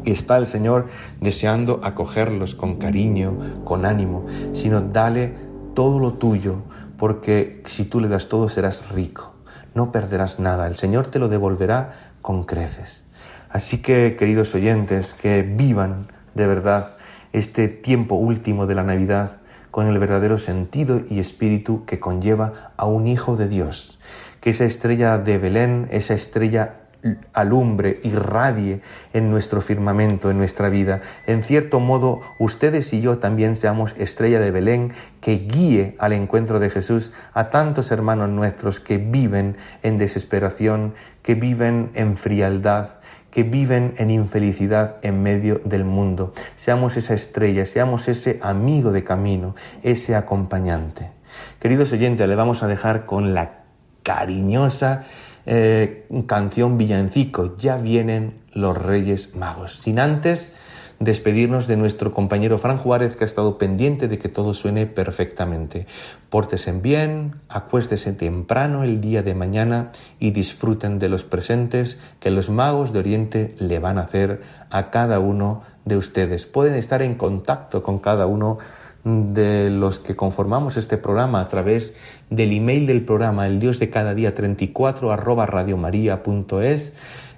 Y 0.06 0.12
está 0.12 0.38
el 0.38 0.48
Señor 0.48 0.86
deseando 1.20 1.82
acogerlos 1.84 2.56
con 2.56 2.78
cariño, 2.78 3.38
con 3.66 3.86
ánimo, 3.86 4.26
sino 4.54 4.80
dale 4.80 5.34
todo 5.74 6.00
lo 6.00 6.14
tuyo, 6.14 6.62
porque 6.98 7.62
si 7.66 7.84
tú 7.84 8.00
le 8.00 8.08
das 8.08 8.30
todo 8.30 8.48
serás 8.48 8.90
rico 8.92 9.36
no 9.76 9.92
perderás 9.92 10.40
nada, 10.40 10.68
el 10.68 10.78
Señor 10.78 11.08
te 11.08 11.20
lo 11.20 11.28
devolverá 11.28 11.94
con 12.22 12.46
creces. 12.46 13.04
Así 13.50 13.82
que, 13.82 14.16
queridos 14.18 14.56
oyentes, 14.56 15.14
que 15.14 15.44
vivan 15.44 16.08
de 16.34 16.48
verdad 16.48 16.98
este 17.36 17.68
tiempo 17.68 18.16
último 18.16 18.66
de 18.66 18.76
la 18.76 18.84
Navidad 18.84 19.42
con 19.70 19.88
el 19.88 20.00
verdadero 20.00 20.38
sentido 20.38 21.02
y 21.10 21.20
espíritu 21.20 21.84
que 21.84 22.00
conlleva 22.00 22.72
a 22.78 22.86
un 22.86 23.08
Hijo 23.08 23.36
de 23.36 23.50
Dios. 23.50 24.00
Que 24.40 24.52
esa 24.52 24.64
estrella 24.64 25.18
de 25.18 25.38
Belén, 25.38 25.88
esa 25.92 26.14
estrella 26.14 26.86
alumbre, 27.34 28.00
irradie 28.04 28.82
en 29.14 29.30
nuestro 29.30 29.62
firmamento, 29.62 30.32
en 30.32 30.38
nuestra 30.38 30.70
vida. 30.70 31.02
En 31.28 31.44
cierto 31.44 31.82
modo, 31.82 32.22
ustedes 32.40 32.94
y 32.94 33.02
yo 33.02 33.18
también 33.18 33.58
seamos 33.58 33.94
estrella 33.98 34.40
de 34.40 34.52
Belén 34.52 34.94
que 35.20 35.34
guíe 35.38 35.96
al 36.00 36.14
encuentro 36.14 36.60
de 36.60 36.70
Jesús 36.70 37.12
a 37.34 37.50
tantos 37.50 37.92
hermanos 37.92 38.30
nuestros 38.30 38.80
que 38.80 38.98
viven 38.98 39.58
en 39.84 39.98
desesperación, 39.98 40.94
que 41.22 41.36
viven 41.36 41.92
en 41.96 42.16
frialdad, 42.16 42.88
que 43.36 43.44
viven 43.44 43.96
en 43.98 44.12
infelicidad 44.12 44.96
en 45.02 45.22
medio 45.22 45.60
del 45.66 45.84
mundo. 45.84 46.32
Seamos 46.56 46.96
esa 46.96 47.14
estrella, 47.14 47.66
seamos 47.66 48.08
ese 48.08 48.40
amigo 48.42 48.94
de 48.94 49.04
camino, 49.04 49.56
ese 49.84 50.16
acompañante. 50.16 51.12
Queridos 51.60 51.92
oyentes, 51.92 52.30
le 52.30 52.36
vamos 52.36 52.64
a 52.64 52.68
dejar 52.68 53.06
con 53.06 53.34
la 53.34 53.64
cariñosa 54.04 55.04
eh, 55.46 56.08
canción 56.28 56.78
villancico, 56.78 57.58
ya 57.58 57.76
vienen 57.76 58.40
los 58.54 58.78
Reyes 58.78 59.36
Magos. 59.36 59.80
Sin 59.80 60.00
antes 60.00 60.54
despedirnos 61.00 61.68
de 61.68 61.78
nuestro 61.78 62.14
compañero 62.14 62.58
Fran 62.58 62.78
Juárez, 62.78 63.16
que 63.16 63.24
ha 63.24 63.28
estado 63.28 63.58
pendiente 63.58 64.08
de 64.08 64.18
que 64.18 64.30
todo 64.30 64.54
suene 64.54 64.86
perfectamente. 64.86 65.88
Pórtese 66.30 66.72
bien, 66.72 67.36
acuéstese 67.50 68.14
temprano 68.14 68.84
el 68.84 69.02
día 69.02 69.24
de 69.24 69.36
mañana 69.36 69.92
y 70.20 70.32
disfruten 70.32 71.00
de 71.00 71.10
los 71.10 71.24
presentes 71.24 71.98
que 72.20 72.32
los 72.32 72.50
magos 72.50 72.94
de 72.94 73.00
Oriente 73.00 73.56
le 73.60 73.80
van 73.80 73.98
a 73.98 74.02
hacer 74.02 74.42
a 74.70 74.90
cada 74.90 75.20
uno 75.20 75.62
de 75.86 75.98
ustedes. 75.98 76.46
Pueden 76.46 76.76
estar 76.76 77.02
en 77.02 77.16
contacto 77.16 77.84
con 77.84 78.00
cada 78.00 78.26
uno 78.26 78.58
de 79.06 79.70
los 79.70 80.00
que 80.00 80.16
conformamos 80.16 80.78
este 80.78 80.98
programa 80.98 81.40
a 81.40 81.48
través 81.48 81.96
del 82.32 82.52
email 82.52 82.88
del 82.88 83.06
programa 83.06 83.46
el 83.46 83.60
dios 83.60 83.78
de 83.78 83.92
cada 83.92 84.16
día 84.16 84.34
34 84.34 85.12
arroba 85.12 85.46
radiomaria.es 85.46 86.94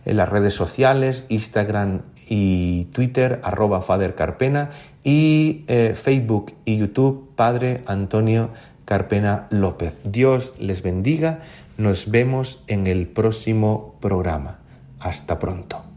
en 0.05 0.15
las 0.15 0.29
redes 0.29 0.53
sociales 0.53 1.25
Instagram 1.27 2.03
y 2.27 2.85
Twitter 2.91 3.39
arroba 3.43 3.81
Father 3.81 4.15
Carpena 4.15 4.69
y 5.03 5.63
eh, 5.67 5.93
Facebook 5.95 6.53
y 6.65 6.77
YouTube 6.77 7.29
Padre 7.35 7.81
Antonio 7.85 8.49
Carpena 8.85 9.47
López. 9.49 9.97
Dios 10.03 10.53
les 10.59 10.81
bendiga. 10.81 11.39
Nos 11.77 12.09
vemos 12.09 12.63
en 12.67 12.87
el 12.87 13.07
próximo 13.07 13.95
programa. 13.99 14.59
Hasta 14.99 15.39
pronto. 15.39 15.96